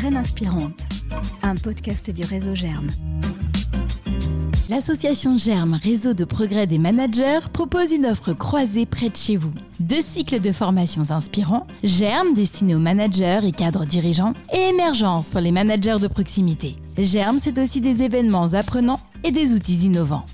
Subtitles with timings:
[0.00, 0.86] graine inspirante,
[1.42, 2.90] un podcast du réseau Germe.
[4.70, 9.52] L'association Germe, réseau de progrès des managers, propose une offre croisée près de chez vous.
[9.78, 15.42] Deux cycles de formations inspirants, Germe destiné aux managers et cadres dirigeants, et Émergence pour
[15.42, 16.76] les managers de proximité.
[16.96, 20.24] Germe, c'est aussi des événements apprenants et des outils innovants.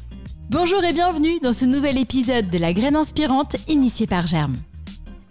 [0.48, 4.58] Bonjour et bienvenue dans ce nouvel épisode de La graine inspirante initié par Germe.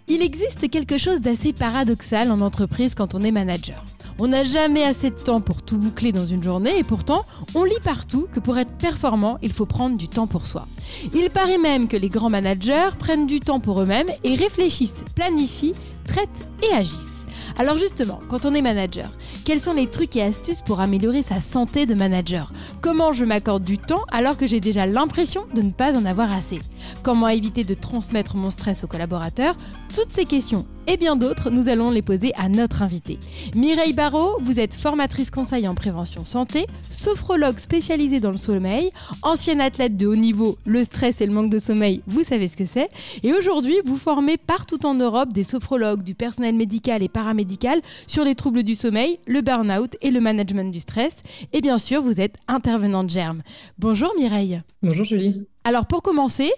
[0.08, 3.82] Il existe quelque chose d'assez paradoxal en entreprise quand on est manager.
[4.18, 7.64] On n'a jamais assez de temps pour tout boucler dans une journée et pourtant, on
[7.64, 10.66] lit partout que pour être performant, il faut prendre du temps pour soi.
[11.14, 15.74] Il paraît même que les grands managers prennent du temps pour eux-mêmes et réfléchissent, planifient,
[16.06, 17.26] traitent et agissent.
[17.58, 19.10] Alors justement, quand on est manager,
[19.44, 22.52] quels sont les trucs et astuces pour améliorer sa santé de manager?
[22.80, 26.32] Comment je m'accorde du temps alors que j'ai déjà l'impression de ne pas en avoir
[26.32, 26.60] assez?
[27.06, 29.56] Comment éviter de transmettre mon stress aux collaborateurs
[29.94, 33.18] Toutes ces questions et bien d'autres, nous allons les poser à notre invité.
[33.56, 39.60] Mireille Barrault, vous êtes formatrice conseil en prévention santé, sophrologue spécialisée dans le sommeil, ancienne
[39.60, 42.66] athlète de haut niveau, le stress et le manque de sommeil, vous savez ce que
[42.66, 42.88] c'est.
[43.24, 48.24] Et aujourd'hui, vous formez partout en Europe des sophrologues, du personnel médical et paramédical sur
[48.24, 51.16] les troubles du sommeil, le burn-out et le management du stress.
[51.52, 53.42] Et bien sûr, vous êtes intervenante germe.
[53.78, 54.60] Bonjour Mireille.
[54.82, 55.46] Bonjour Julie.
[55.66, 56.52] Alors pour commencer,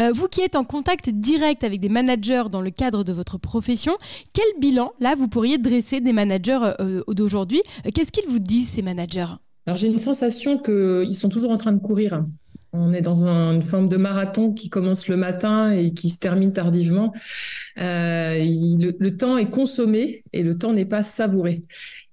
[0.00, 3.36] euh, vous qui êtes en contact direct avec des managers dans le cadre de votre
[3.36, 3.96] profession,
[4.32, 7.60] quel bilan là vous pourriez dresser des managers euh, d'aujourd'hui?
[7.92, 9.26] Qu'est-ce qu'ils vous disent ces managers?
[9.66, 12.24] Alors j'ai une sensation qu'ils sont toujours en train de courir.
[12.74, 16.54] On est dans une forme de marathon qui commence le matin et qui se termine
[16.54, 17.12] tardivement.
[17.78, 18.42] Euh,
[18.98, 21.64] le, temps est consommé et le temps n'est pas savouré.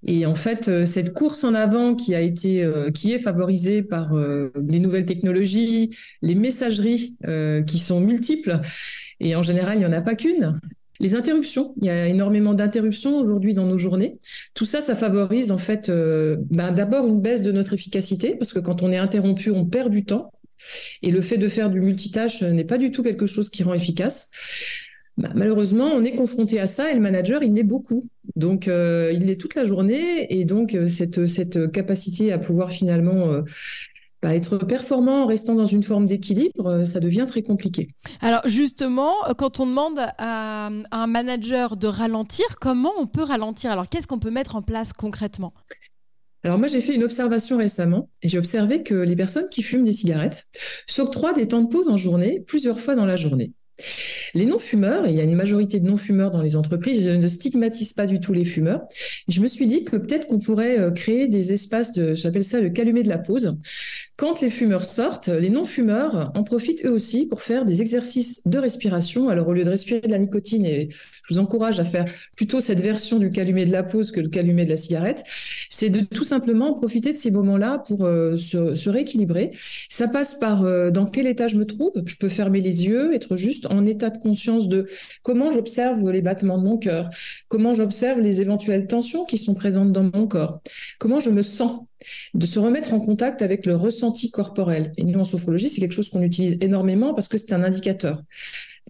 [0.05, 3.83] Et en fait, euh, cette course en avant qui a été, euh, qui est favorisée
[3.83, 7.15] par les nouvelles technologies, les messageries
[7.65, 8.59] qui sont multiples,
[9.21, 10.59] et en général, il n'y en a pas qu'une.
[10.99, 14.19] Les interruptions, il y a énormément d'interruptions aujourd'hui dans nos journées.
[14.53, 18.59] Tout ça, ça favorise en fait ben, d'abord une baisse de notre efficacité, parce que
[18.59, 20.33] quand on est interrompu, on perd du temps.
[21.01, 23.73] Et le fait de faire du multitâche n'est pas du tout quelque chose qui rend
[23.73, 24.31] efficace.
[25.19, 28.07] Bah, malheureusement, on est confronté à ça et le manager, il l'est beaucoup.
[28.37, 33.29] Donc, euh, il l'est toute la journée et donc euh, cette, capacité à pouvoir finalement
[33.29, 33.41] euh,
[34.21, 37.89] bah, être performant en restant dans une forme d'équilibre, ça devient très compliqué.
[38.21, 43.71] Alors justement, quand on demande à, un manager de ralentir, comment on peut ralentir?
[43.71, 45.53] Alors qu'est-ce qu'on peut mettre en place concrètement?
[46.43, 49.83] Alors moi, j'ai fait une observation récemment et j'ai observé que les personnes qui fument
[49.83, 50.47] des cigarettes
[50.87, 53.51] s'octroient des temps de pause en journée plusieurs fois dans la journée.
[54.33, 57.27] Les non-fumeurs, et il y a une majorité de non-fumeurs dans les entreprises, je ne
[57.27, 58.81] stigmatise pas du tout les fumeurs.
[59.27, 62.59] Je me suis dit que peut-être qu'on pourrait euh, créer des espaces de, j'appelle ça
[62.59, 63.57] le calumet de la pause.
[64.19, 68.57] Quand les fumeurs sortent, les non-fumeurs en profitent eux aussi pour faire des exercices de
[68.59, 69.29] respiration.
[69.29, 72.03] Alors au lieu de respirer de la nicotine, et je vous encourage à faire
[72.35, 75.23] plutôt cette version du calumet de la pause que le calumet de la cigarette,
[75.69, 79.51] c'est de tout simplement profiter de ces moments-là pour euh, se, rééquilibrer.
[79.87, 81.93] Ça passe par euh, dans quel état je me trouve.
[82.05, 84.89] Je peux fermer les yeux, être juste en état de conscience de
[85.23, 87.09] comment j'observe les battements de mon cœur,
[87.47, 90.59] comment j'observe les éventuelles tensions qui sont présentes dans mon corps,
[90.99, 91.85] comment je me sens
[92.33, 94.93] de se remettre en contact avec le ressenti corporel.
[94.97, 98.23] Et nous, en sophrologie, c'est quelque chose qu'on utilise énormément parce que c'est un indicateur.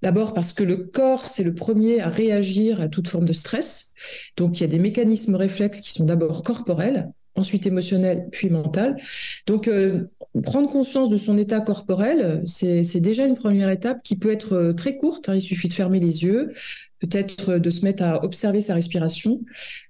[0.01, 3.93] D'abord parce que le corps, c'est le premier à réagir à toute forme de stress.
[4.37, 8.95] Donc, il y a des mécanismes réflexes qui sont d'abord corporels, ensuite émotionnels, puis mental.
[9.45, 10.05] Donc, euh,
[10.43, 14.73] prendre conscience de son état corporel, c'est déjà une première étape qui peut être euh,
[14.73, 15.27] très courte.
[15.27, 15.35] Hein.
[15.35, 16.53] Il suffit de fermer les yeux,
[16.99, 19.41] peut-être de se mettre à observer sa respiration,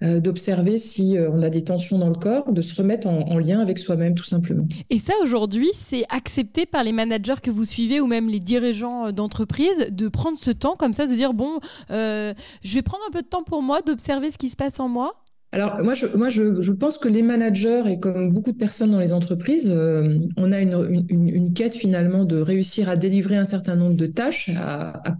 [0.03, 3.37] euh, d'observer si euh, on a des tensions dans le corps, de se remettre en,
[3.39, 4.67] lien avec soi-même tout simplement.
[4.89, 9.11] Et ça aujourd'hui, c'est accepté par les managers que vous suivez ou même les dirigeants
[9.11, 11.59] d'entreprise de prendre ce temps comme ça, de dire bon,
[11.89, 12.33] je
[12.63, 15.15] vais prendre un peu de temps pour moi, d'observer ce qui se passe en moi?
[15.51, 18.99] Alors moi, je, moi je, pense que les managers et comme beaucoup de personnes dans
[18.99, 23.75] les entreprises, euh, on a une, une, quête finalement de réussir à délivrer un certain
[23.75, 25.17] nombre de tâches, à, à,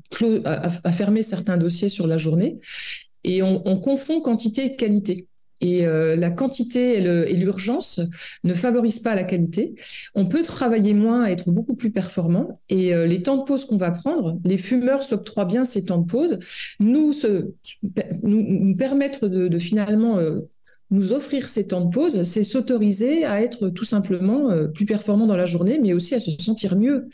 [0.83, 2.59] à, fermer certains dossiers sur la journée,
[3.23, 5.28] et on confond quantité et qualité
[5.61, 7.99] et euh, la quantité et l'urgence
[8.43, 9.75] ne favorisent pas la qualité.
[10.15, 13.77] On peut travailler moins, être beaucoup plus performant et euh, les temps de pause qu'on
[13.77, 16.39] va prendre, les fumeurs s'octroient bien ces temps de pause,
[16.79, 17.51] nous, se,
[18.23, 20.39] nous, permettre de, de finalement euh,
[20.91, 25.27] nous offrir ces temps de pause, c'est s'autoriser à être tout simplement euh, plus performant
[25.27, 27.09] dans la journée, mais aussi à se sentir mieux.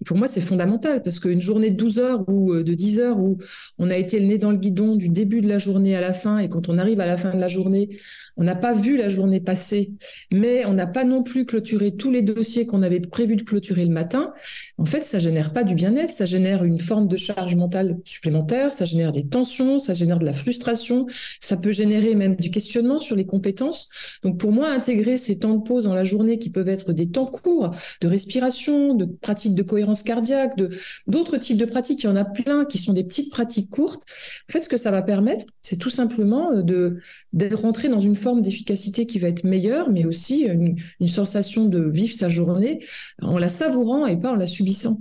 [0.00, 3.00] Et pour moi, c'est fondamental parce qu'une journée de 12 heures ou euh, de 10
[3.00, 3.38] heures où
[3.78, 6.14] on a été le nez dans le guidon du début de la journée à la
[6.14, 7.90] fin, et quand on arrive à la fin de la journée,
[8.38, 9.92] on n'a pas vu la journée passer,
[10.32, 13.84] mais on n'a pas non plus clôturé tous les dossiers qu'on avait prévu de clôturer
[13.84, 14.32] le matin.
[14.78, 18.70] En fait, ça génère pas du bien-être, ça génère une forme de charge mentale supplémentaire,
[18.70, 21.06] ça génère des tensions, ça génère de la frustration,
[21.40, 23.88] ça peut générer même du questionnement sur les compétences.
[24.22, 27.10] Donc pour moi, intégrer ces temps de pause dans la journée qui peuvent être des
[27.10, 30.70] temps courts de respiration, de pratiques de cohérence cardiaque, de
[31.08, 34.04] d'autres types de pratiques, il y en a plein qui sont des petites pratiques courtes.
[34.48, 36.98] En fait, ce que ça va permettre, c'est tout simplement euh, de,
[37.32, 41.66] de rentrer dans une forme d'efficacité qui va être meilleure, mais aussi une, une sensation
[41.66, 42.84] de vivre sa journée
[43.22, 44.98] en la savourant et pas en la subissant.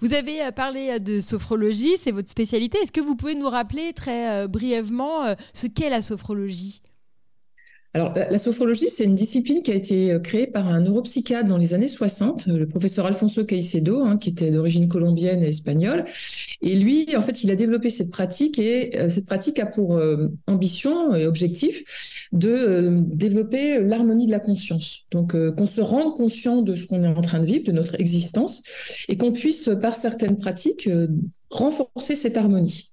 [0.00, 2.78] Vous avez euh, parlé euh, de sophrologie, c'est votre spécialité.
[2.78, 6.82] Est-ce que vous pouvez nous rappeler très brièvement ce qu'est la sophrologie?
[7.94, 11.58] Alors, la sophrologie, c'est une discipline qui a été euh, créée par un neuropsychiatre dans
[11.58, 16.06] les années 60, euh, le professeur Alfonso Caicedo, hein, qui était d'origine colombienne et espagnole.
[16.62, 20.00] Et lui, en fait, il a développé cette pratique et euh, cette pratique a pour
[20.46, 25.02] ambition et objectif de développer l'harmonie de la conscience.
[25.10, 28.00] Donc, qu'on se rende conscient de ce qu'on est en train de vivre, de notre
[28.00, 28.62] existence,
[29.08, 30.88] et qu'on puisse, par certaines pratiques,
[31.50, 32.92] renforcer cette harmonie.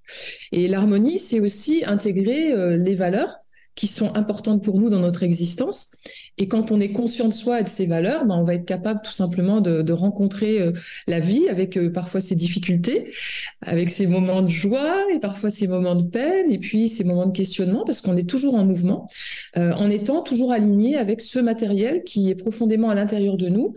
[0.52, 3.38] Et l'harmonie, c'est aussi intégrer les valeurs
[3.80, 5.96] qui sont importantes pour nous dans notre existence.
[6.38, 8.66] Et quand on est conscient de soi et de ses valeurs, ben on va être
[8.66, 10.74] capable tout simplement de, rencontrer euh,
[11.08, 13.14] la vie avec euh, parfois ses difficultés,
[13.62, 17.26] avec ses moments de joie et parfois ses moments de peine, et puis ses moments
[17.26, 19.08] de questionnement, parce qu'on est toujours en mouvement,
[19.56, 23.76] euh, en étant toujours aligné avec ce matériel qui est profondément à l'intérieur de nous,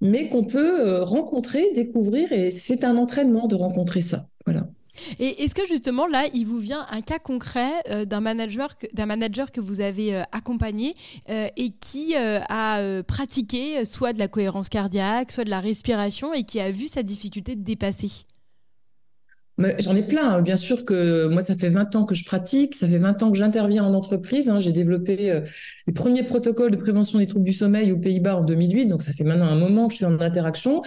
[0.00, 4.26] mais qu'on peut rencontrer, découvrir, et c'est un entraînement de rencontrer ça.
[4.46, 4.68] Voilà.
[5.18, 9.06] Et est-ce que justement là, il vous vient un cas concret euh, d'un manager, d'un
[9.06, 10.94] manager que vous avez euh, accompagné
[11.28, 16.44] euh, et qui a pratiqué soit de la cohérence cardiaque, soit de la respiration et
[16.44, 18.24] qui a vu sa difficulté de dépasser?
[19.78, 20.36] J'en ai plein.
[20.36, 20.42] Hein.
[20.42, 23.32] Bien sûr que moi, ça fait 20 ans que je pratique, ça fait 20 ans
[23.32, 24.48] que j'interviens en entreprise.
[24.48, 24.60] Hein.
[24.60, 25.42] J'ai développé
[25.86, 29.12] les premiers protocoles de prévention des troubles du sommeil aux Pays-Bas en 2008, donc ça
[29.12, 30.82] fait maintenant un moment que je suis en interaction.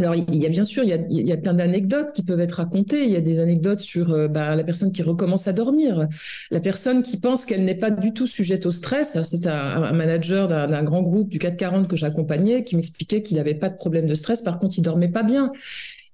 [0.00, 2.54] Alors, il y a bien sûr, il y a, il plein d'anecdotes qui peuvent être
[2.54, 3.04] racontées.
[3.04, 6.08] Il y a des anecdotes sur euh, bah, la personne qui recommence à dormir,
[6.50, 9.22] la personne qui pense qu'elle n'est pas du tout sujette au stress.
[9.22, 13.54] C'est un, un, manager d'un grand groupe du 440 que j'accompagnais qui m'expliquait qu'il n'avait
[13.54, 14.40] pas de problème de stress.
[14.42, 15.52] Par contre, il dormait pas bien.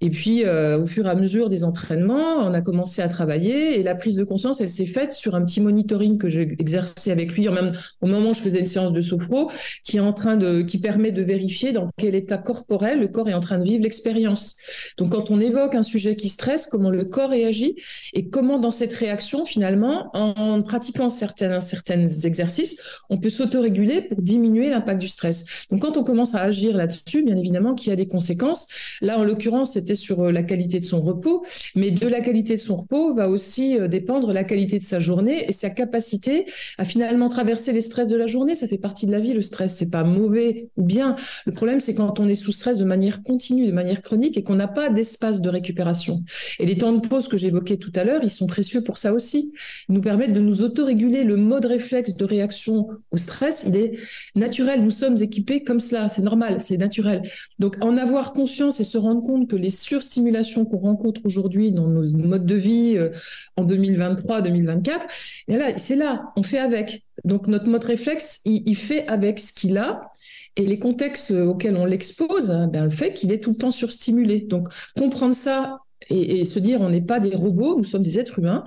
[0.00, 3.80] Et puis, euh, au fur et à mesure des entraînements, on a commencé à travailler
[3.80, 7.10] et la prise de conscience, elle s'est faite sur un petit monitoring que j'ai exercé
[7.10, 7.72] avec lui, même
[8.02, 9.50] au moment où je faisais une séance de sophro,
[9.84, 13.28] qui est en train de, qui permet de vérifier dans quel état corporel le corps
[13.28, 14.56] est en train de vivre l'expérience.
[14.98, 17.76] Donc, quand on évoque un sujet qui stresse, comment le corps réagit
[18.12, 24.20] et comment dans cette réaction, finalement, en pratiquant certains, certains exercices, on peut s'autoréguler pour
[24.20, 25.66] diminuer l'impact du stress.
[25.70, 28.68] Donc, quand on commence à agir là-dessus, bien évidemment qu'il y a des conséquences.
[29.00, 31.44] Là, en l'occurrence, sur euh, la qualité de son repos,
[31.74, 35.00] mais de la qualité de son repos va aussi euh, dépendre la qualité de sa
[35.00, 36.46] journée et sa capacité
[36.78, 38.54] à finalement traverser les stress de la journée.
[38.54, 39.76] Ça fait partie de la vie, le stress.
[39.76, 41.16] C'est pas mauvais ou bien.
[41.46, 44.42] Le problème, c'est quand on est sous stress de manière continue, de manière chronique et
[44.42, 46.22] qu'on n'a pas d'espace de récupération.
[46.58, 49.12] Et les temps de pause que j'évoquais tout à l'heure, ils sont précieux pour ça
[49.12, 49.52] aussi.
[49.88, 51.24] Ils nous permettent de nous autoréguler.
[51.24, 53.98] Le mode réflexe de réaction au stress, il est
[54.34, 54.82] naturel.
[54.82, 56.08] Nous sommes équipés comme cela.
[56.08, 57.22] C'est normal, c'est naturel.
[57.58, 61.88] Donc, en avoir conscience et se rendre compte que les surstimulation qu'on rencontre aujourd'hui dans
[61.88, 63.10] nos modes de vie euh,
[63.56, 67.02] en 2023-2024, c'est là, on fait avec.
[67.24, 70.10] Donc notre mode réflexe, il, fait avec ce qu'il a.
[70.56, 74.40] Et les contextes auxquels on l'expose, ben, le fait qu'il est tout le temps surstimulé.
[74.40, 78.38] Donc comprendre ça et, se dire on n'est pas des robots, nous sommes des êtres
[78.38, 78.64] humains,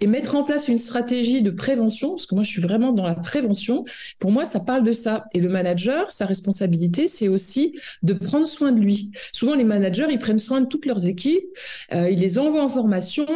[0.00, 3.06] et mettre en place une stratégie de prévention, parce que moi je suis vraiment dans
[3.06, 3.84] la prévention,
[4.18, 5.24] pour moi ça parle de ça.
[5.32, 9.10] Et le manager, sa responsabilité, c'est aussi de prendre soin de lui.
[9.32, 11.44] Souvent les managers, ils prennent soin de toutes leurs équipes,
[11.92, 13.26] euh, ils les envoient en formation,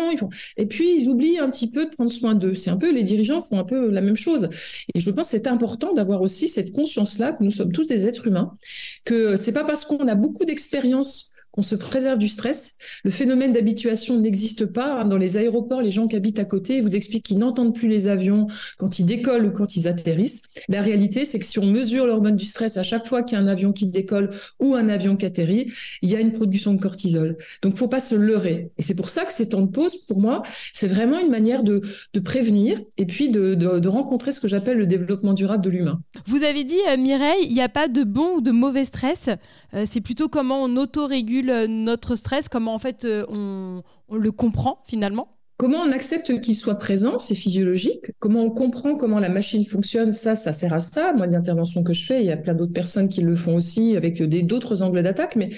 [0.57, 2.55] et puis ils oublient un petit peu de prendre soin d'eux.
[2.55, 4.49] C'est un peu, les dirigeants font un peu la même chose.
[4.95, 8.07] Et je pense que c'est important d'avoir aussi cette conscience-là, que nous sommes tous des
[8.07, 8.57] êtres humains,
[9.05, 12.77] que c'est pas parce qu'on a beaucoup d'expérience qu'on se préserve du stress.
[13.03, 15.03] Le phénomène d'habituation n'existe pas.
[15.05, 18.09] Dans les aéroports, les gens qui habitent à côté vous expliquent qu'ils n'entendent plus les
[18.09, 18.47] avions
[18.77, 20.43] quand ils décollent ou quand ils atterrissent.
[20.69, 23.41] La réalité, c'est que si on mesure l'hormone du stress à chaque fois qu'il y
[23.41, 25.73] a un avion qui décolle ou un avion qui atterrit,
[26.03, 27.39] il y a une production de cortisol.
[27.63, 28.71] Donc, il faut pas se leurrer.
[28.77, 30.43] Et c'est pour ça que ces temps de pause, pour moi,
[30.75, 31.83] c'est vraiment une manière de,
[32.23, 36.01] prévenir et puis de, rencontrer ce que j'appelle le développement durable de l'humain.
[36.27, 39.29] Vous avez dit, euh, Mireille, il n'y a pas de bon ou de mauvais stress.
[39.75, 43.83] Euh, c'est plutôt comment on autorégule notre stress, comment en fait euh, on,
[44.17, 45.29] le comprend finalement?
[45.59, 48.13] Comment on accepte qu'il soit présent, c'est physiologique?
[48.19, 51.15] Comment on comprend comment la machine fonctionne, ça, ça sert à ça.
[51.15, 53.57] Moi, les interventions que je fais, il y a plein d'autres personnes qui le font
[53.57, 55.51] aussi avec d'autres angles d'attaque, mais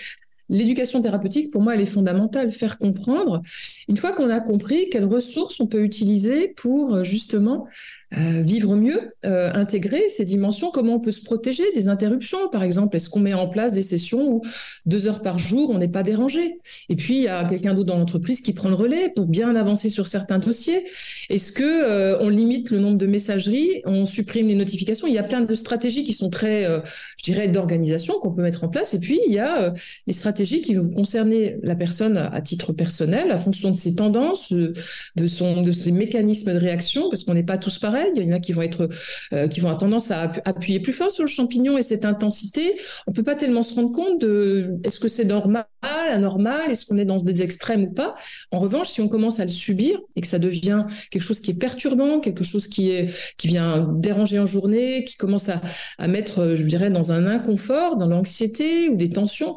[0.48, 2.52] l'éducation thérapeutique, pour moi, elle est fondamentale.
[2.52, 3.42] Faire comprendre,
[3.88, 7.66] une fois qu'on a compris quelles ressources on peut utiliser pour justement
[8.16, 12.62] euh, vivre mieux, euh, intégrer ces dimensions, comment on peut se protéger des interruptions, par
[12.62, 12.96] exemple.
[12.96, 14.42] Est-ce qu'on met en place des sessions où
[14.86, 16.58] deux heures par jour, on n'est pas dérangé?
[16.88, 19.54] Et puis, il y a quelqu'un d'autre dans l'entreprise qui prend le relais pour bien
[19.56, 20.86] avancer sur certains dossiers.
[21.28, 25.06] Est-ce que euh, on limite le nombre de messageries, on supprime les notifications?
[25.06, 28.64] Il y a plein de stratégies qui sont très, je dirais, d'organisation qu'on peut mettre
[28.64, 28.94] en place.
[28.94, 29.74] Et puis, il y a
[30.06, 34.50] les stratégies qui vont concerner la personne à titre personnel, à fonction de ses tendances,
[34.50, 38.32] de, son, de ses mécanismes de réaction, parce qu'on n'est pas tous pareils il y
[38.32, 38.88] en a qui vont être,
[39.32, 42.78] euh, qui vont avoir tendance à appuyer plus fort sur le champignon et cette intensité.
[43.06, 46.98] On peut pas tellement se rendre compte de est-ce que c'est normal, anormal, est-ce qu'on
[46.98, 48.14] est dans des extrêmes ou pas.
[48.50, 51.50] En revanche, si on commence à le subir et que ça devient quelque chose qui
[51.50, 56.54] est perturbant, quelque chose qui est, qui vient déranger en journée, qui commence à, mettre,
[56.54, 59.56] je dirais, dans un inconfort, dans l'anxiété ou des tensions,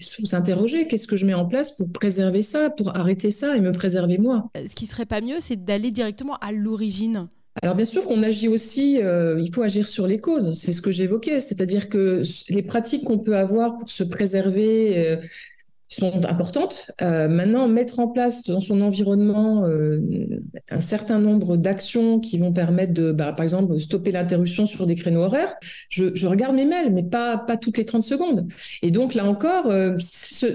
[0.00, 3.72] s'interroger, qu'est-ce que je mets en place pour préserver ça, pour arrêter ça et me
[3.72, 4.50] préserver moi?
[4.54, 7.28] Ce qui serait pas mieux, c'est d'aller directement à l'origine
[7.62, 10.80] alors bien sûr qu'on agit aussi, euh, il faut agir sur les causes, c'est ce
[10.80, 15.16] que j'évoquais, c'est-à-dire que les pratiques qu'on peut avoir pour se préserver, euh,
[15.90, 16.92] sont importantes.
[17.02, 19.98] Euh, maintenant, mettre en place dans son environnement euh,
[20.70, 24.94] un certain nombre d'actions qui vont permettre de, bah, par exemple, stopper l'interruption sur des
[24.94, 25.54] créneaux horaires.
[25.88, 28.46] Je, regarde mes mails, mais pas, pas toutes les 30 secondes.
[28.82, 29.96] Et donc, là encore, euh,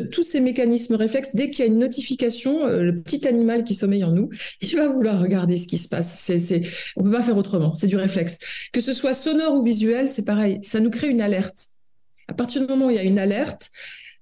[0.09, 4.05] tous ces mécanismes réflexes, dès qu'il y a une notification, le petit animal qui sommeille
[4.05, 4.29] en nous,
[4.61, 6.31] il va vouloir regarder ce qui se passe.
[6.95, 7.73] On peut pas faire autrement.
[7.73, 8.39] C'est du réflexe.
[8.71, 10.59] Que ce soit sonore ou visuel, c'est pareil.
[10.61, 11.67] Ça nous crée une alerte.
[12.29, 13.69] À partir du moment où il y a une alerte,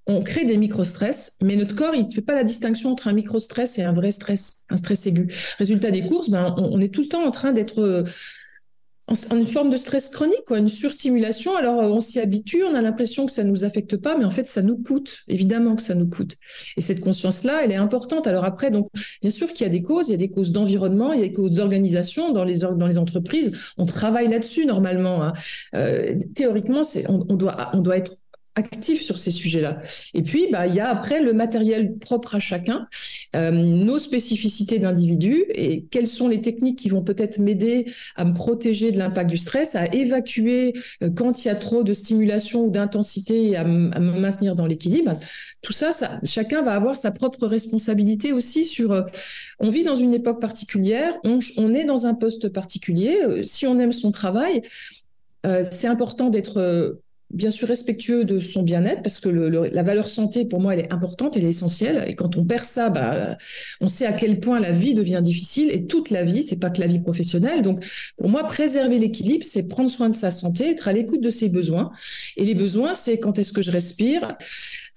[0.06, 3.14] on crée des micro-stress, mais notre corps, il ne fait pas la distinction entre un
[3.14, 5.34] micro-stress et un vrai stress, un stress aigu.
[5.58, 8.04] Résultat des courses, ben, on, est tout le temps en train d'être euh,
[9.08, 11.56] en, une forme de stress chronique, quoi, une surstimulation.
[11.56, 14.26] Alors, euh, on s'y habitue, on a l'impression que ça ne nous affecte pas, mais
[14.26, 15.20] en fait, ça nous coûte.
[15.28, 16.36] Évidemment que ça nous coûte.
[16.76, 18.28] Et cette conscience-là, elle est importante.
[18.28, 18.90] Alors après, donc,
[19.22, 21.24] bien sûr qu'il y a des causes, il y a des causes d'environnement, il y
[21.24, 22.66] a des causes d'organisation dans les,
[22.98, 23.52] entreprises.
[23.78, 25.24] On travaille là-dessus normalement.
[25.24, 25.34] Hein.
[25.76, 28.18] Euh, théoriquement, on, doit, on doit être
[28.56, 29.80] actif sur ces sujets-là.
[30.14, 32.88] Et puis, bah, il y a après le matériel propre à chacun,
[33.36, 38.34] euh, nos spécificités d'individu et quelles sont les techniques qui vont peut-être m'aider à me
[38.34, 42.66] protéger de l'impact du stress, à évacuer euh, quand il y a trop de stimulation
[42.66, 45.14] ou d'intensité et à, me maintenir dans l'équilibre.
[45.62, 48.92] Tout ça, ça, chacun va avoir sa propre responsabilité aussi sur.
[48.92, 49.04] Euh,
[49.60, 53.44] on vit dans une époque particulière, on, on est dans un poste particulier.
[53.44, 54.62] si on aime son travail,
[55.64, 57.00] c'est important d'être
[57.34, 60.94] bien sûr respectueux de son bien-être parce que la valeur santé pour moi elle est
[60.94, 63.38] importante, elle est essentielle et quand on perd ça, bah,
[63.82, 66.70] on sait à quel point la vie devient difficile et toute la vie, c'est pas
[66.70, 67.62] que la vie professionnelle.
[67.62, 67.86] Donc
[68.18, 71.50] pour moi préserver l'équilibre, c'est prendre soin de sa santé, être à l'écoute de ses
[71.50, 71.92] besoins
[72.38, 74.38] et les besoins c'est quand est-ce que je respire,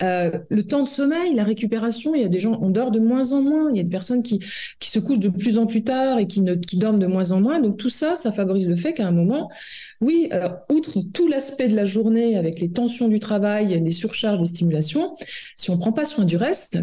[0.02, 3.00] euh, le temps de sommeil, la récupération, il y a des gens, on dort de
[3.00, 4.40] moins en moins, il y a des personnes qui,
[4.78, 6.42] qui se couchent de plus en plus tard et qui,
[6.74, 7.60] dorment de moins en moins.
[7.60, 9.50] Donc tout ça, ça favorise le fait qu'à un moment,
[10.00, 14.38] oui, euh, outre tout l'aspect de la journée avec les tensions du travail, les surcharges,
[14.40, 15.14] les stimulations,
[15.56, 16.78] si on prend pas soin du reste,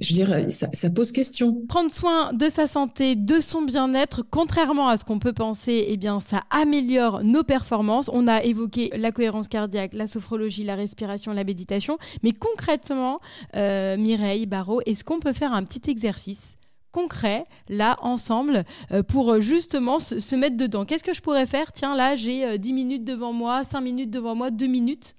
[0.00, 1.64] je veux dire, ça, pose question.
[1.68, 5.96] Prendre soin de sa santé, de son bien-être, contrairement à ce qu'on peut penser, eh
[5.96, 8.10] bien, ça améliore nos performances.
[8.12, 11.98] On a évoqué la cohérence cardiaque, la sophrologie, la respiration, la méditation.
[12.24, 13.20] Mais concrètement,
[13.54, 16.56] euh, Mireille Barrault, est-ce qu'on peut faire un petit exercice?
[16.94, 20.84] Concret, là, ensemble, euh, pour justement se, mettre dedans.
[20.84, 21.72] Qu'est-ce que je pourrais faire?
[21.72, 25.16] Tiens, là, j'ai 10 euh, minutes devant moi, 5 minutes devant moi, 2 minutes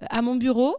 [0.00, 0.74] à mon bureau.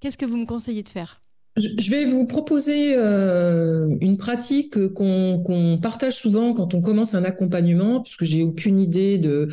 [0.00, 1.22] Qu'est-ce que vous me conseillez de faire?
[1.58, 8.00] Je vais vous proposer euh, une pratique qu'on partage souvent quand on commence un accompagnement,
[8.00, 9.50] puisque j'ai aucune idée de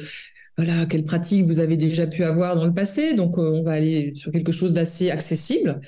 [0.60, 3.14] voilà, quelles pratiques vous avez déjà pu avoir dans le passé.
[3.14, 5.80] Donc, euh, on va aller sur quelque chose d'assez accessible.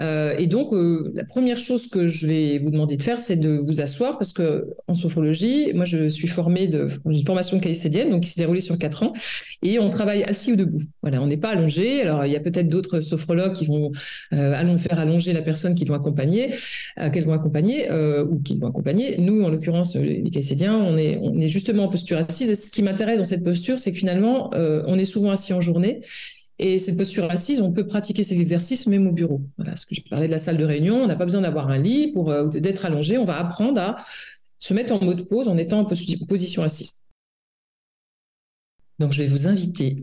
[0.00, 3.34] Euh, et donc, euh, la première chose que je vais vous demander de faire, c'est
[3.34, 8.10] de vous asseoir parce que en sophrologie, moi, je suis formée de une formation caïcédienne,
[8.10, 9.12] donc qui s'est déroulée sur quatre ans,
[9.60, 10.82] et on travaille assis ou debout.
[11.02, 12.02] Voilà, on n'est pas allongé.
[12.02, 13.90] Alors, il y a peut-être d'autres sophrologues qui vont
[14.30, 16.54] allons faire allonger la personne qu'ils vont accompagner,
[17.12, 17.88] qu'elles vont accompagner
[18.30, 19.16] ou qu'ils vont accompagner.
[19.18, 22.50] Nous, en l'occurrence, les caïcédiens, on est, on est justement en posture assise.
[22.50, 25.60] Et ce qui m'intéresse dans cette posture, c'est que euh, on est souvent assis en
[25.60, 26.00] journée.
[26.58, 29.42] Et cette posture assise, on peut pratiquer ces exercices même au bureau.
[29.56, 31.68] Voilà, ce que je parlais de la salle de réunion, on n'a pas besoin d'avoir
[31.68, 33.18] un lit pour euh, d'être allongé.
[33.18, 34.04] On va apprendre à
[34.58, 36.98] se mettre en mode pause en étant en position assise.
[38.98, 40.02] Donc, je vais vous inviter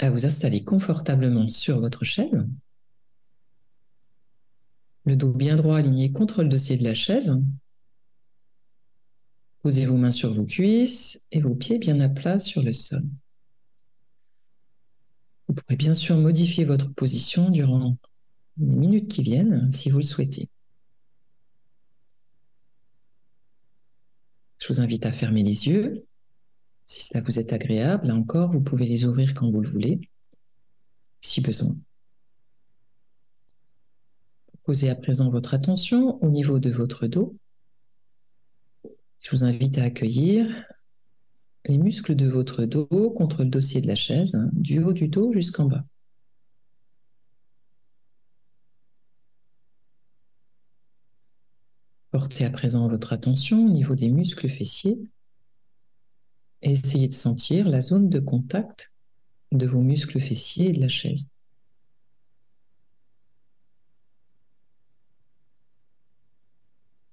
[0.00, 2.44] à vous installer confortablement sur votre chaise.
[5.04, 7.40] Le dos bien droit aligné contre le dossier de la chaise.
[9.62, 13.04] Posez vos mains sur vos cuisses et vos pieds bien à plat sur le sol.
[15.50, 17.96] Vous pourrez bien sûr modifier votre position durant
[18.56, 20.48] les minutes qui viennent, si vous le souhaitez.
[24.58, 26.06] Je vous invite à fermer les yeux.
[26.86, 30.00] Si ça vous est agréable, là encore, vous pouvez les ouvrir quand vous le voulez,
[31.20, 31.76] si besoin.
[34.62, 37.36] Posez à présent votre attention au niveau de votre dos.
[39.18, 40.46] Je vous invite à accueillir
[41.66, 45.08] les muscles de votre dos contre le dossier de la chaise, hein, du haut du
[45.08, 45.84] dos jusqu'en bas.
[52.10, 54.98] Portez à présent votre attention au niveau des muscles fessiers
[56.62, 58.92] essayez de sentir la zone de contact
[59.52, 61.28] de vos muscles fessiers et de la chaise.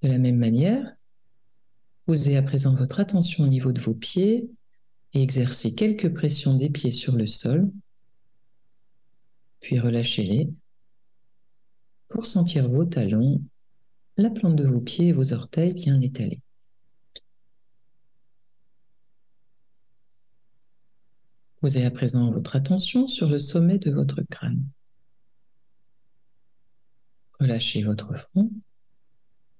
[0.02, 0.94] De la même manière,
[2.08, 4.48] posez à présent votre attention au niveau de vos pieds
[5.12, 7.70] et exercez quelques pressions des pieds sur le sol,
[9.60, 10.48] puis relâchez-les
[12.08, 13.42] pour sentir vos talons
[14.16, 16.40] la plante de vos pieds et vos orteils bien étalés.
[21.60, 24.64] Posez à présent votre attention sur le sommet de votre crâne.
[27.38, 28.50] Relâchez votre front.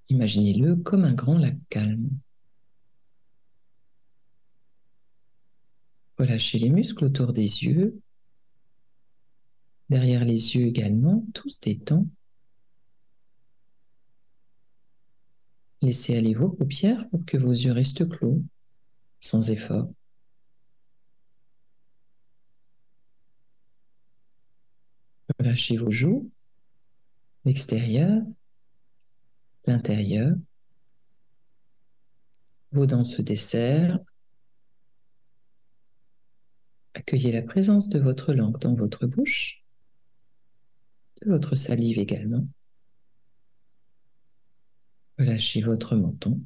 [0.08, 2.08] Imaginez-le comme un grand lac calme.
[6.18, 8.00] Relâchez les muscles autour des yeux.
[9.88, 12.08] Derrière les yeux également, tous détendus.
[15.80, 18.42] Laissez aller vos paupières pour que vos yeux restent clos,
[19.20, 19.88] sans effort.
[25.38, 26.30] Relâchez vos joues,
[27.44, 28.20] l'extérieur,
[29.66, 30.34] l'intérieur.
[32.72, 34.00] Vos dents se desserrent.
[36.98, 39.62] Accueillez la présence de votre langue dans votre bouche,
[41.22, 42.44] de votre salive également.
[45.16, 46.40] Relâchez votre menton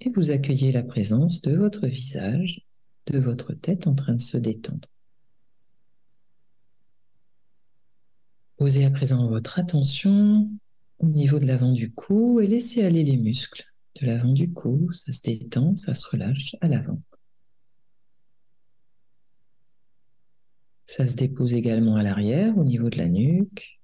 [0.00, 2.62] et vous accueillez la présence de votre visage,
[3.08, 4.88] de votre tête en train de se détendre.
[8.56, 10.50] Posez à présent votre attention
[11.00, 13.66] au niveau de l'avant du cou et laissez aller les muscles
[14.00, 14.90] de l'avant du cou.
[14.94, 17.02] Ça se détend, ça se relâche à l'avant.
[20.88, 23.78] Ça se dépose également à l'arrière au niveau de la nuque.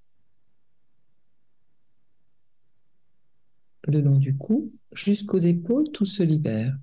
[3.86, 6.74] le long du cou jusqu'aux épaules, tout se libère.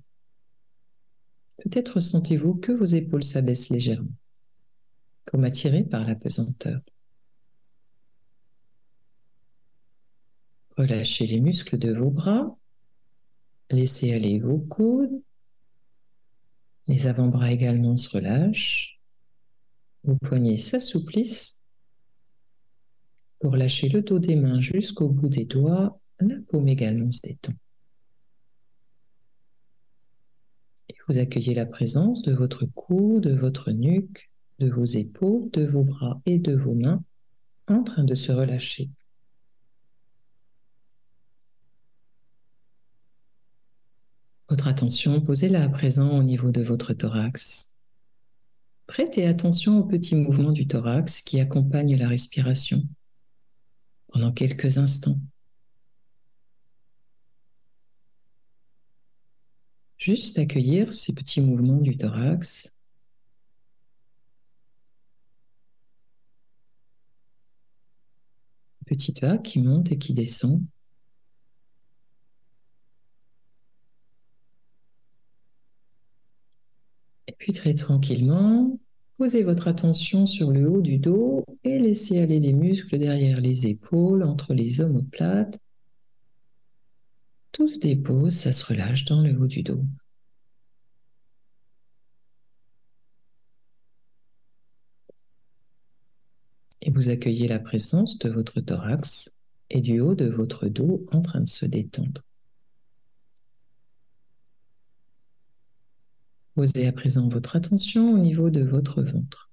[1.56, 4.14] Peut-être sentez-vous que vos épaules s'abaissent légèrement,
[5.24, 6.80] comme attirées par la pesanteur.
[10.76, 12.56] Relâchez les muscles de vos bras,
[13.70, 15.22] laissez aller vos coudes,
[16.86, 18.91] les avant-bras également se relâchent,
[20.04, 21.60] vos poignets s'assouplissent
[23.40, 27.52] pour lâcher le dos des mains jusqu'au bout des doigts la paume également se détend.
[30.88, 35.66] Et vous accueillez la présence de votre cou, de votre nuque, de vos épaules, de
[35.66, 37.02] vos bras et de vos mains
[37.68, 38.90] en train de se relâcher.
[44.48, 47.71] Votre attention, posez-la à présent au niveau de votre thorax.
[48.92, 52.86] Prêtez attention aux petits mouvements du thorax qui accompagnent la respiration
[54.08, 55.18] pendant quelques instants.
[59.96, 62.74] Juste accueillir ces petits mouvements du thorax.
[68.84, 70.62] Petite vague qui monte et qui descend.
[77.26, 78.78] Et puis très tranquillement,
[79.22, 83.68] posez votre attention sur le haut du dos et laissez aller les muscles derrière les
[83.68, 85.60] épaules, entre les omoplates
[87.52, 89.84] tout se dépose, ça se relâche dans le haut du dos.
[96.80, 99.32] Et vous accueillez la présence de votre thorax
[99.70, 102.22] et du haut de votre dos en train de se détendre.
[106.54, 109.50] Posez à présent votre attention au niveau de votre ventre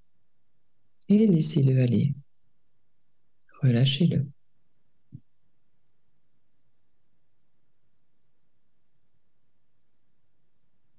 [1.09, 2.13] et laissez-le aller.
[3.61, 4.25] Relâchez-le.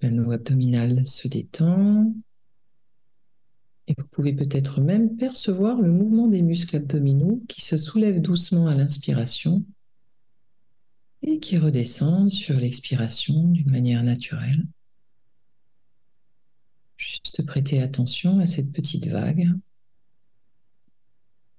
[0.03, 2.13] L'anneau abdominal se détend.
[3.87, 8.67] Et vous pouvez peut-être même percevoir le mouvement des muscles abdominaux qui se soulèvent doucement
[8.67, 9.65] à l'inspiration
[11.23, 14.65] et qui redescendent sur l'expiration d'une manière naturelle.
[17.01, 19.49] Juste prêter attention à cette petite vague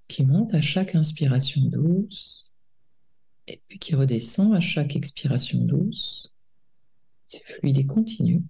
[0.07, 2.47] qui monte à chaque inspiration douce
[3.47, 6.31] et puis qui redescend à chaque expiration douce.
[7.25, 8.43] C'est fluide et continu.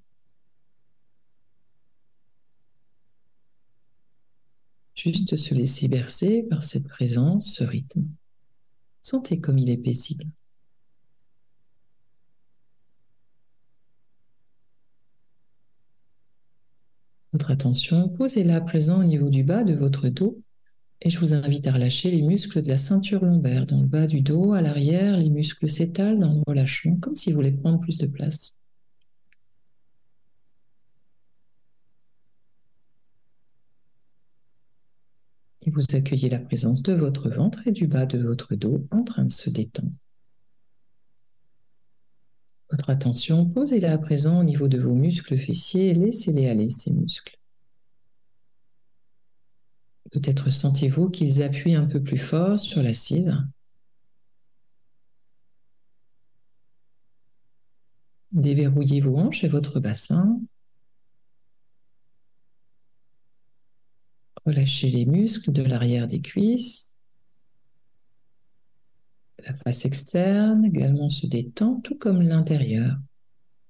[4.93, 8.03] Juste se laisser bercer par cette présence, ce rythme.
[9.01, 10.25] Sentez comme il est paisible.
[17.33, 20.41] Votre attention, posez-la à présent au niveau du bas de votre dos
[21.01, 24.05] et je vous invite à relâcher les muscles de la ceinture lombaire dans le bas
[24.05, 27.79] du dos, à l'arrière, les muscles s'étalent dans le relâchement, comme si vous voulez prendre
[27.79, 28.55] plus de place.
[35.63, 39.03] Et vous accueillez la présence de votre ventre et du bas de votre dos en
[39.03, 39.91] train de se détendre.
[42.71, 46.91] Votre attention, posez-la à présent au niveau de vos muscles fessiers et laissez-les aller, ces
[46.93, 47.37] muscles.
[50.11, 53.35] Peut-être sentez-vous qu'ils appuient un peu plus fort sur l'assise.
[58.31, 60.39] Déverrouillez vos hanches et votre bassin.
[64.45, 66.90] Relâchez les muscles de l'arrière des cuisses.
[69.43, 72.97] La face externe également se détend, tout comme l'intérieur,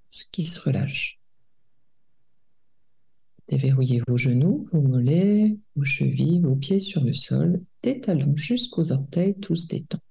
[0.10, 1.19] ce qui se relâche.
[3.47, 8.91] Déverrouillez vos genoux, vos mollets, vos chevilles, vos pieds sur le sol, des talons jusqu'aux
[8.91, 10.03] orteils, tous détendus.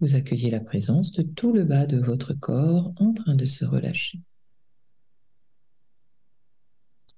[0.00, 3.64] Vous accueillez la présence de tout le bas de votre corps en train de se
[3.64, 4.20] relâcher.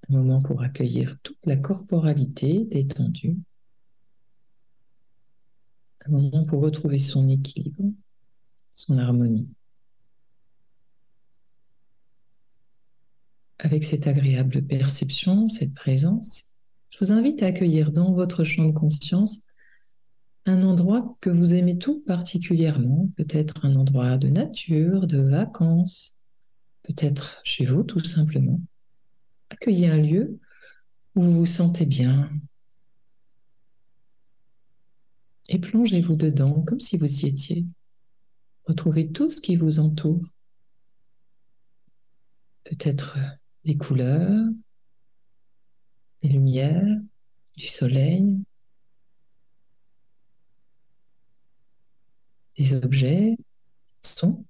[0.07, 3.37] Un moment pour accueillir toute la corporalité détendue.
[6.07, 7.91] Moment pour retrouver son équilibre,
[8.71, 9.47] son harmonie.
[13.65, 16.53] avec cette agréable perception, cette présence,
[16.91, 19.41] je vous invite à accueillir dans votre champ de conscience
[20.45, 26.15] un endroit que vous aimez tout particulièrement, peut-être un endroit de nature, de vacances,
[26.83, 28.61] peut-être chez vous tout simplement.
[29.49, 30.39] Accueillez un lieu
[31.15, 32.29] où vous vous sentez bien
[35.49, 37.65] et plongez-vous dedans comme si vous y étiez.
[38.65, 40.25] Retrouvez tout ce qui vous entoure.
[42.63, 43.17] Peut-être
[43.63, 44.43] des couleurs,
[46.23, 46.99] des lumières,
[47.55, 48.43] du soleil,
[52.57, 53.37] des objets,
[54.01, 54.45] sons.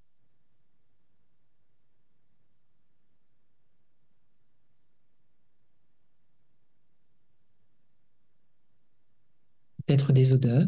[9.86, 10.67] Peut-être des odeurs.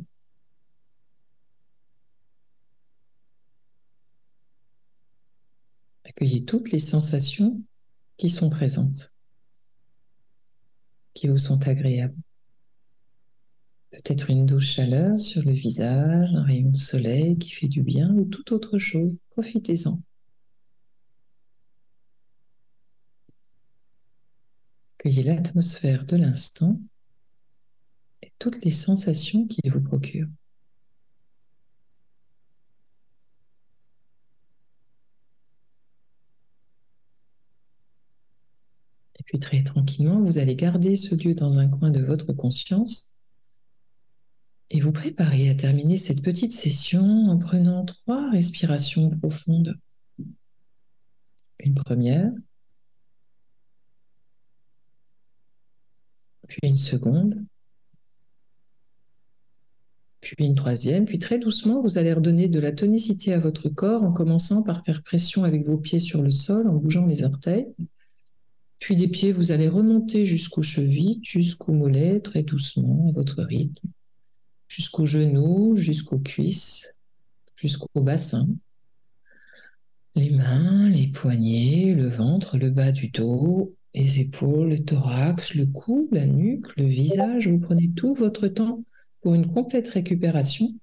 [6.18, 7.62] Accueillez toutes les sensations
[8.18, 9.14] qui sont présentes,
[11.14, 12.18] qui vous sont agréables.
[13.92, 18.12] Peut-être une douce chaleur sur le visage, un rayon de soleil qui fait du bien
[18.16, 19.20] ou toute autre chose.
[19.30, 20.02] Profitez-en.
[24.98, 26.82] Cueillez l'atmosphère de l'instant
[28.24, 30.28] et toutes les sensations qu'il vous procure.
[39.17, 43.12] Puis très tranquillement, vous allez garder ce lieu dans un coin de votre conscience
[44.70, 49.78] et vous préparez à terminer cette petite session en prenant trois respirations profondes.
[51.60, 52.32] Une première,
[56.48, 57.44] puis une seconde,
[60.22, 64.04] puis une troisième, puis très doucement, vous allez redonner de la tonicité à votre corps
[64.04, 67.68] en commençant par faire pression avec vos pieds sur le sol, en bougeant les orteils.
[68.80, 73.88] Puis des pieds, vous allez remonter jusqu'aux chevilles, jusqu'aux mollets, très doucement, à votre rythme,
[74.68, 76.96] jusqu'aux genoux, jusqu'aux cuisses,
[77.56, 78.48] jusqu'au bassin.
[80.16, 85.66] Les mains, les poignets, le ventre, le bas du dos, les épaules, le thorax, le
[85.66, 87.48] cou, la nuque, le visage.
[87.48, 88.84] Vous prenez tout votre temps
[89.22, 90.74] pour une complète récupération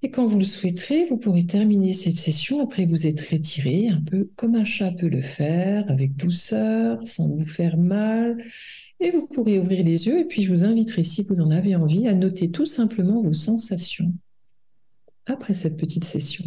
[0.00, 4.00] et quand vous le souhaiterez, vous pourrez terminer cette session après vous être retiré, un
[4.00, 8.40] peu comme un chat peut le faire, avec douceur, sans vous faire mal.
[9.00, 11.74] Et vous pourrez ouvrir les yeux et puis je vous inviterai, si vous en avez
[11.74, 14.12] envie, à noter tout simplement vos sensations
[15.26, 16.44] après cette petite session.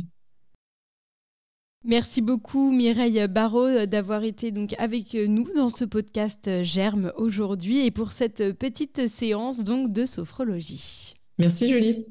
[1.84, 7.92] Merci beaucoup Mireille Barraud d'avoir été donc avec nous dans ce podcast Germe aujourd'hui et
[7.92, 11.16] pour cette petite séance donc de sophrologie.
[11.40, 12.06] Merci Julie.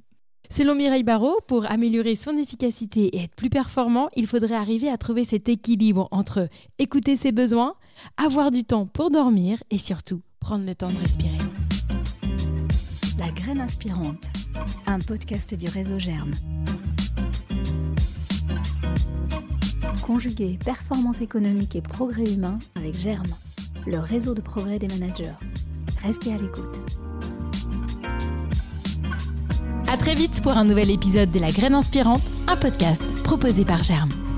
[0.52, 4.98] Selon Mireille Barrault, pour améliorer son efficacité et être plus performant, il faudrait arriver à
[4.98, 6.48] trouver cet équilibre entre
[6.80, 7.76] écouter ses besoins,
[8.16, 11.38] avoir du temps pour dormir et surtout prendre le temps de respirer.
[13.16, 14.32] La graine inspirante,
[14.88, 16.34] un podcast du réseau Germe.
[20.02, 23.36] Conjuguer performance économique et progrès humain avec Germe,
[23.86, 25.34] le réseau de progrès des managers.
[26.02, 26.99] Restez à l'écoute.
[29.90, 33.82] À très vite pour un nouvel épisode de La graine inspirante, un podcast proposé par
[33.82, 34.29] Germe.